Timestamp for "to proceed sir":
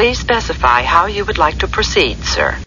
1.58-2.58